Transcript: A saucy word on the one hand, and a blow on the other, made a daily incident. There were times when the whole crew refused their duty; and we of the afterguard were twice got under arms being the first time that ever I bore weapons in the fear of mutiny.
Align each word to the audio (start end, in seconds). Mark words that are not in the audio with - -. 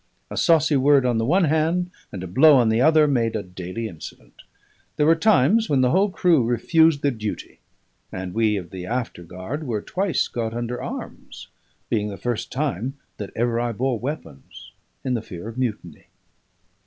A 0.31 0.35
saucy 0.35 0.75
word 0.77 1.05
on 1.05 1.19
the 1.19 1.25
one 1.25 1.43
hand, 1.43 1.91
and 2.11 2.23
a 2.23 2.27
blow 2.27 2.55
on 2.55 2.69
the 2.69 2.81
other, 2.81 3.07
made 3.07 3.35
a 3.35 3.43
daily 3.43 3.87
incident. 3.87 4.33
There 4.95 5.05
were 5.05 5.13
times 5.13 5.69
when 5.69 5.81
the 5.81 5.91
whole 5.91 6.09
crew 6.09 6.43
refused 6.43 7.03
their 7.03 7.11
duty; 7.11 7.59
and 8.11 8.33
we 8.33 8.57
of 8.57 8.71
the 8.71 8.87
afterguard 8.87 9.67
were 9.67 9.79
twice 9.83 10.27
got 10.27 10.55
under 10.55 10.81
arms 10.81 11.49
being 11.87 12.07
the 12.09 12.17
first 12.17 12.51
time 12.51 12.97
that 13.17 13.29
ever 13.35 13.59
I 13.59 13.73
bore 13.73 13.99
weapons 13.99 14.71
in 15.03 15.13
the 15.13 15.21
fear 15.21 15.47
of 15.47 15.55
mutiny. 15.59 16.07